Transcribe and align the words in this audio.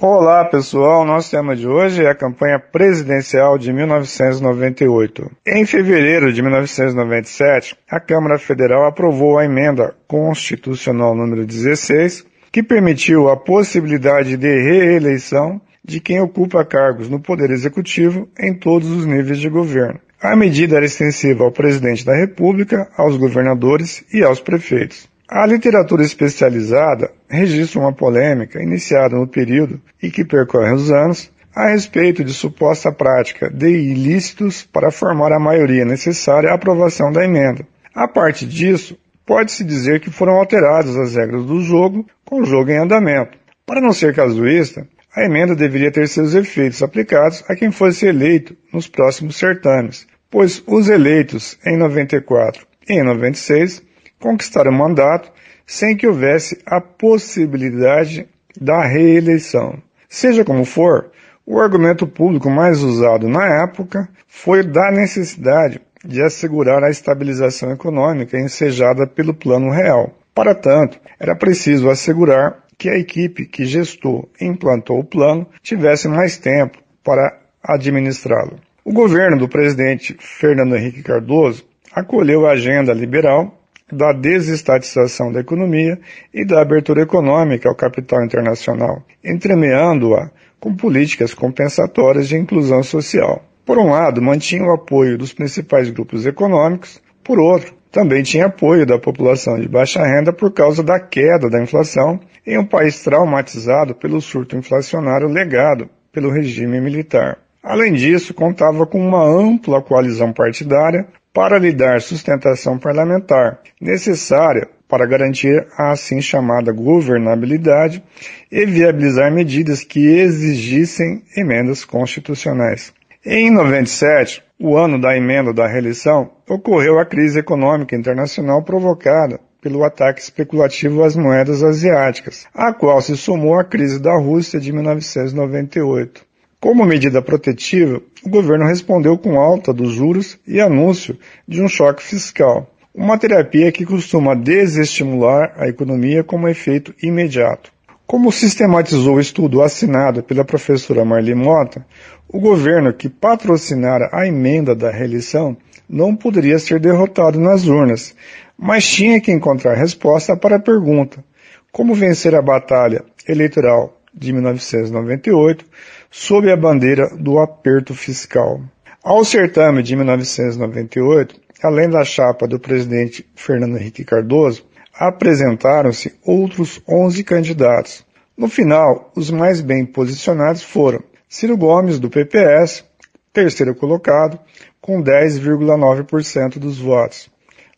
Olá 0.00 0.44
pessoal, 0.44 1.04
nosso 1.04 1.28
tema 1.28 1.56
de 1.56 1.66
hoje 1.66 2.04
é 2.04 2.08
a 2.08 2.14
campanha 2.14 2.56
presidencial 2.56 3.58
de 3.58 3.72
1998. 3.72 5.28
Em 5.44 5.66
fevereiro 5.66 6.32
de 6.32 6.40
1997, 6.40 7.76
a 7.90 7.98
Câmara 7.98 8.38
Federal 8.38 8.86
aprovou 8.86 9.36
a 9.36 9.44
emenda 9.44 9.92
constitucional 10.06 11.16
número 11.16 11.44
16, 11.44 12.24
que 12.52 12.62
permitiu 12.62 13.28
a 13.28 13.36
possibilidade 13.36 14.36
de 14.36 14.46
reeleição 14.46 15.60
de 15.84 15.98
quem 15.98 16.20
ocupa 16.20 16.64
cargos 16.64 17.10
no 17.10 17.18
Poder 17.18 17.50
Executivo 17.50 18.28
em 18.38 18.54
todos 18.54 18.88
os 18.92 19.04
níveis 19.04 19.40
de 19.40 19.48
governo. 19.48 19.98
A 20.22 20.36
medida 20.36 20.76
era 20.76 20.86
extensiva 20.86 21.42
ao 21.42 21.50
presidente 21.50 22.06
da 22.06 22.14
República, 22.14 22.88
aos 22.96 23.16
governadores 23.16 24.04
e 24.14 24.22
aos 24.22 24.38
prefeitos. 24.38 25.08
A 25.30 25.44
literatura 25.44 26.02
especializada 26.02 27.10
registra 27.28 27.78
uma 27.78 27.92
polêmica 27.92 28.62
iniciada 28.62 29.14
no 29.14 29.28
período 29.28 29.78
e 30.02 30.10
que 30.10 30.24
percorre 30.24 30.72
os 30.72 30.90
anos 30.90 31.30
a 31.54 31.68
respeito 31.68 32.24
de 32.24 32.32
suposta 32.32 32.90
prática 32.90 33.50
de 33.50 33.68
ilícitos 33.68 34.62
para 34.62 34.90
formar 34.90 35.30
a 35.32 35.38
maioria 35.38 35.84
necessária 35.84 36.50
à 36.50 36.54
aprovação 36.54 37.12
da 37.12 37.22
emenda. 37.22 37.66
A 37.94 38.08
parte 38.08 38.46
disso, 38.46 38.98
pode-se 39.26 39.64
dizer 39.64 40.00
que 40.00 40.10
foram 40.10 40.32
alteradas 40.32 40.96
as 40.96 41.14
regras 41.14 41.44
do 41.44 41.60
jogo 41.60 42.06
com 42.24 42.40
o 42.40 42.46
jogo 42.46 42.70
em 42.70 42.78
andamento. 42.78 43.36
Para 43.66 43.82
não 43.82 43.92
ser 43.92 44.14
casuísta, 44.14 44.88
a 45.14 45.26
emenda 45.26 45.54
deveria 45.54 45.92
ter 45.92 46.08
seus 46.08 46.34
efeitos 46.34 46.82
aplicados 46.82 47.44
a 47.46 47.54
quem 47.54 47.70
fosse 47.70 48.06
eleito 48.06 48.56
nos 48.72 48.88
próximos 48.88 49.36
certames, 49.36 50.06
pois 50.30 50.62
os 50.66 50.88
eleitos 50.88 51.58
em 51.66 51.76
94 51.76 52.66
e 52.88 52.94
em 52.94 53.02
96 53.02 53.86
conquistar 54.18 54.66
o 54.66 54.72
mandato 54.72 55.30
sem 55.66 55.96
que 55.96 56.06
houvesse 56.06 56.60
a 56.66 56.80
possibilidade 56.80 58.28
da 58.60 58.84
reeleição. 58.84 59.78
Seja 60.08 60.44
como 60.44 60.64
for, 60.64 61.10
o 61.46 61.60
argumento 61.60 62.06
público 62.06 62.50
mais 62.50 62.82
usado 62.82 63.28
na 63.28 63.62
época 63.62 64.08
foi 64.26 64.62
da 64.62 64.90
necessidade 64.90 65.80
de 66.04 66.22
assegurar 66.22 66.82
a 66.82 66.90
estabilização 66.90 67.72
econômica 67.72 68.38
ensejada 68.38 69.06
pelo 69.06 69.34
Plano 69.34 69.70
Real. 69.70 70.14
Para 70.34 70.54
tanto, 70.54 70.98
era 71.18 71.34
preciso 71.34 71.90
assegurar 71.90 72.64
que 72.78 72.88
a 72.88 72.96
equipe 72.96 73.44
que 73.44 73.66
gestou 73.66 74.30
e 74.40 74.46
implantou 74.46 75.00
o 75.00 75.04
plano 75.04 75.46
tivesse 75.62 76.06
mais 76.08 76.38
tempo 76.38 76.78
para 77.02 77.36
administrá-lo. 77.62 78.60
O 78.84 78.92
governo 78.92 79.36
do 79.36 79.48
presidente 79.48 80.16
Fernando 80.20 80.76
Henrique 80.76 81.02
Cardoso 81.02 81.64
acolheu 81.92 82.46
a 82.46 82.52
agenda 82.52 82.92
liberal 82.92 83.57
da 83.92 84.12
desestatização 84.12 85.32
da 85.32 85.40
economia 85.40 85.98
e 86.32 86.44
da 86.44 86.60
abertura 86.60 87.02
econômica 87.02 87.68
ao 87.68 87.74
capital 87.74 88.24
internacional, 88.24 89.02
entremeando-a 89.24 90.30
com 90.60 90.74
políticas 90.74 91.32
compensatórias 91.34 92.28
de 92.28 92.36
inclusão 92.36 92.82
social. 92.82 93.42
Por 93.64 93.78
um 93.78 93.90
lado, 93.90 94.22
mantinha 94.22 94.64
o 94.64 94.72
apoio 94.72 95.18
dos 95.18 95.32
principais 95.32 95.90
grupos 95.90 96.26
econômicos, 96.26 97.00
por 97.22 97.38
outro, 97.38 97.74
também 97.90 98.22
tinha 98.22 98.46
apoio 98.46 98.84
da 98.84 98.98
população 98.98 99.58
de 99.58 99.68
baixa 99.68 100.04
renda 100.04 100.32
por 100.32 100.52
causa 100.52 100.82
da 100.82 101.00
queda 101.00 101.48
da 101.48 101.62
inflação 101.62 102.20
em 102.46 102.58
um 102.58 102.64
país 102.64 103.02
traumatizado 103.02 103.94
pelo 103.94 104.20
surto 104.20 104.56
inflacionário 104.56 105.28
legado 105.28 105.88
pelo 106.12 106.30
regime 106.30 106.80
militar. 106.80 107.38
Além 107.62 107.92
disso, 107.92 108.32
contava 108.32 108.86
com 108.86 108.98
uma 108.98 109.24
ampla 109.24 109.82
coalizão 109.82 110.32
partidária 110.32 111.06
para 111.38 111.56
lhe 111.56 111.72
dar 111.72 112.02
sustentação 112.02 112.76
parlamentar 112.76 113.60
necessária 113.80 114.68
para 114.88 115.06
garantir 115.06 115.64
a 115.78 115.92
assim 115.92 116.20
chamada 116.20 116.72
governabilidade 116.72 118.02
e 118.50 118.66
viabilizar 118.66 119.32
medidas 119.32 119.84
que 119.84 120.04
exigissem 120.04 121.22
emendas 121.36 121.84
constitucionais. 121.84 122.92
Em 123.24 123.52
97, 123.52 124.42
o 124.58 124.76
ano 124.76 125.00
da 125.00 125.16
emenda 125.16 125.52
da 125.52 125.68
reeleição, 125.68 126.28
ocorreu 126.48 126.98
a 126.98 127.06
crise 127.06 127.38
econômica 127.38 127.94
internacional 127.94 128.64
provocada 128.64 129.38
pelo 129.62 129.84
ataque 129.84 130.20
especulativo 130.20 131.04
às 131.04 131.14
moedas 131.14 131.62
asiáticas, 131.62 132.48
a 132.52 132.72
qual 132.72 133.00
se 133.00 133.16
somou 133.16 133.56
a 133.60 133.64
crise 133.64 134.00
da 134.00 134.18
Rússia 134.18 134.58
de 134.58 134.72
1998. 134.72 136.27
Como 136.60 136.84
medida 136.84 137.22
protetiva, 137.22 138.02
o 138.24 138.28
governo 138.28 138.66
respondeu 138.66 139.16
com 139.16 139.38
alta 139.38 139.72
dos 139.72 139.92
juros 139.92 140.36
e 140.44 140.60
anúncio 140.60 141.16
de 141.46 141.62
um 141.62 141.68
choque 141.68 142.02
fiscal, 142.02 142.68
uma 142.92 143.16
terapia 143.16 143.70
que 143.70 143.86
costuma 143.86 144.34
desestimular 144.34 145.54
a 145.56 145.68
economia 145.68 146.24
como 146.24 146.48
efeito 146.48 146.92
imediato. 147.00 147.70
Como 148.04 148.32
sistematizou 148.32 149.16
o 149.16 149.20
estudo 149.20 149.62
assinado 149.62 150.20
pela 150.20 150.44
professora 150.44 151.04
Marli 151.04 151.32
Mota, 151.32 151.86
o 152.28 152.40
governo 152.40 152.92
que 152.92 153.08
patrocinara 153.08 154.10
a 154.12 154.26
emenda 154.26 154.74
da 154.74 154.90
reeleição 154.90 155.56
não 155.88 156.16
poderia 156.16 156.58
ser 156.58 156.80
derrotado 156.80 157.38
nas 157.38 157.68
urnas, 157.68 158.16
mas 158.58 158.84
tinha 158.84 159.20
que 159.20 159.30
encontrar 159.30 159.74
resposta 159.74 160.36
para 160.36 160.56
a 160.56 160.60
pergunta: 160.60 161.24
como 161.70 161.94
vencer 161.94 162.34
a 162.34 162.42
batalha 162.42 163.04
eleitoral 163.28 163.97
de 164.18 164.32
1998 164.32 165.64
sob 166.10 166.50
a 166.50 166.56
bandeira 166.56 167.08
do 167.16 167.38
aperto 167.38 167.94
fiscal. 167.94 168.60
Ao 169.02 169.24
certame 169.24 169.82
de 169.82 169.94
1998, 169.94 171.40
além 171.62 171.88
da 171.88 172.04
chapa 172.04 172.46
do 172.46 172.58
presidente 172.58 173.24
Fernando 173.34 173.76
Henrique 173.76 174.04
Cardoso, 174.04 174.64
apresentaram-se 174.92 176.14
outros 176.24 176.82
11 176.88 177.22
candidatos. 177.22 178.04
No 178.36 178.48
final, 178.48 179.12
os 179.16 179.30
mais 179.30 179.60
bem 179.60 179.86
posicionados 179.86 180.62
foram 180.62 181.02
Ciro 181.28 181.56
Gomes, 181.56 182.00
do 182.00 182.10
PPS, 182.10 182.84
terceiro 183.32 183.74
colocado, 183.74 184.38
com 184.80 185.02
10,9% 185.02 186.58
dos 186.58 186.78
votos. 186.78 187.30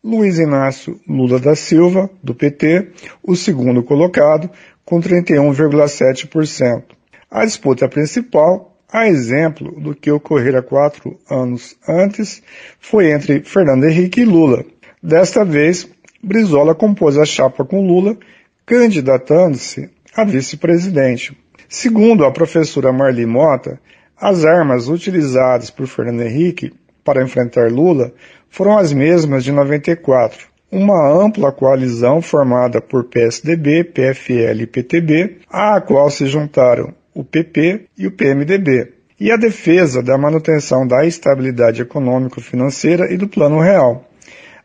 Luiz 0.03 0.38
Inácio 0.38 0.99
Lula 1.06 1.38
da 1.38 1.55
Silva, 1.55 2.09
do 2.22 2.34
PT, 2.34 2.88
o 3.22 3.37
segundo 3.37 3.83
colocado, 3.83 4.49
com 4.83 4.99
31,7%. 4.99 6.84
A 7.31 7.44
disputa 7.44 7.87
principal, 7.87 8.78
a 8.91 9.06
exemplo 9.06 9.78
do 9.78 9.94
que 9.94 10.10
ocorrera 10.10 10.62
quatro 10.62 11.19
anos 11.31 11.77
antes, 11.87 12.43
foi 12.81 13.12
entre 13.12 13.43
Fernando 13.43 13.84
Henrique 13.84 14.22
e 14.22 14.25
Lula. 14.25 14.65
Desta 15.03 15.44
vez, 15.44 15.87
Brizola 16.22 16.75
compôs 16.75 17.19
a 17.19 17.27
chapa 17.27 17.62
com 17.62 17.87
Lula, 17.87 18.16
candidatando-se 18.65 19.91
a 20.16 20.25
vice-presidente. 20.25 21.37
Segundo 21.69 22.25
a 22.25 22.33
professora 22.33 22.91
Marli 22.91 23.27
Mota, 23.27 23.78
as 24.19 24.47
armas 24.47 24.89
utilizadas 24.89 25.71
por 25.71 25.87
Fernando 25.87 26.22
Henrique 26.22 26.72
para 27.05 27.22
enfrentar 27.22 27.71
Lula 27.71 28.12
foram 28.49 28.78
as 28.78 28.93
mesmas 28.93 29.44
de 29.44 29.53
94, 29.53 30.47
uma 30.71 31.09
ampla 31.09 31.50
coalizão 31.50 32.22
formada 32.22 32.81
por 32.81 33.05
PSDB, 33.05 33.84
PFL 33.84 34.62
e 34.62 34.66
PTB, 34.66 35.39
à 35.50 35.81
qual 35.81 36.10
se 36.10 36.27
juntaram 36.27 36.94
o 37.15 37.25
PP 37.25 37.87
e 37.99 38.06
o 38.06 38.12
PMDB, 38.12 38.93
e 39.19 39.31
a 39.31 39.37
defesa 39.37 40.03
da 40.03 40.16
manutenção 40.16 40.87
da 40.87 41.05
estabilidade 41.05 41.83
econômico-financeira 41.83 43.12
e 43.12 43.16
do 43.16 43.28
Plano 43.28 43.60
Real. 43.60 44.05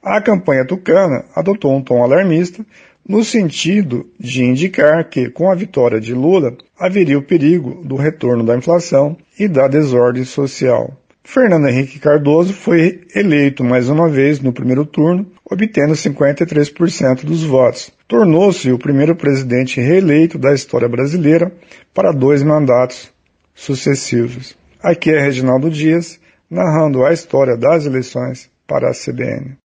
A 0.01 0.22
campanha 0.22 0.66
tucana 0.66 1.25
adotou 1.35 1.75
um 1.75 1.81
tom 1.81 2.03
alarmista, 2.03 2.63
no 3.07 3.24
sentido 3.24 4.07
de 4.19 4.44
indicar 4.44 5.09
que, 5.09 5.29
com 5.29 5.51
a 5.51 5.56
vitória 5.56 6.00
de 6.00 6.13
Lula, 6.13 6.56
haveria 6.79 7.18
o 7.18 7.24
perigo 7.24 7.84
do 7.84 7.95
retorno 7.95 8.44
da 8.44 8.56
inflação 8.56 9.18
e 9.38 9.47
da 9.47 9.68
desordem 9.68 10.24
social. 10.24 10.95
Fernando 11.25 11.68
Henrique 11.68 12.00
Cardoso 12.00 12.53
foi 12.53 13.02
eleito 13.13 13.63
mais 13.63 13.90
uma 13.90 14.08
vez 14.08 14.40
no 14.40 14.53
primeiro 14.53 14.86
turno, 14.86 15.25
obtendo 15.44 15.94
53% 15.94 17.25
dos 17.25 17.44
votos. 17.44 17.91
Tornou-se 18.08 18.72
o 18.72 18.78
primeiro 18.78 19.16
presidente 19.16 19.81
reeleito 19.81 20.38
da 20.38 20.53
história 20.53 20.88
brasileira 20.88 21.52
para 21.94 22.12
dois 22.12 22.44
mandatos 22.44 23.12
sucessivos. 23.56 24.56
Aqui 24.81 25.10
é 25.10 25.19
Reginaldo 25.19 25.69
Dias, 25.69 26.19
narrando 26.50 27.04
a 27.04 27.12
história 27.12 27.57
das 27.57 27.88
eleições 27.88 28.48
para 28.68 28.92
a 28.92 28.94
CBN. 28.94 29.57